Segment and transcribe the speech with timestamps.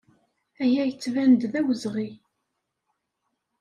[0.61, 2.09] Aya yettban-d d awezɣi.